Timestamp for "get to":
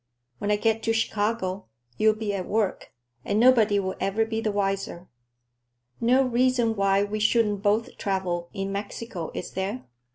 0.55-0.93